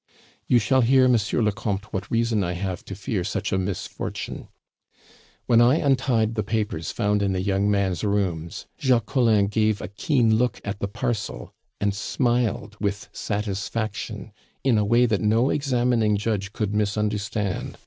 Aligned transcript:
"You 0.47 0.57
shall 0.57 0.81
hear, 0.81 1.07
Monsieur 1.07 1.43
le 1.43 1.51
Comte, 1.51 1.93
what 1.93 2.09
reason 2.09 2.43
I 2.43 2.53
have 2.53 2.83
to 2.85 2.95
fear 2.95 3.23
such 3.23 3.51
a 3.51 3.59
misfortune. 3.59 4.47
When 5.45 5.61
I 5.61 5.75
untied 5.75 6.33
the 6.33 6.41
papers 6.41 6.89
found 6.91 7.21
in 7.21 7.33
the 7.33 7.41
young 7.43 7.69
man's 7.69 8.03
rooms, 8.03 8.65
Jacques 8.79 9.05
Collin 9.05 9.45
gave 9.45 9.79
a 9.79 9.87
keen 9.87 10.37
look 10.37 10.59
at 10.65 10.79
the 10.79 10.87
parcel, 10.87 11.53
and 11.79 11.93
smiled 11.93 12.75
with 12.79 13.09
satisfaction 13.13 14.31
in 14.63 14.79
a 14.79 14.85
way 14.85 15.05
that 15.05 15.21
no 15.21 15.51
examining 15.51 16.17
judge 16.17 16.51
could 16.51 16.73
misunderstand. 16.73 17.77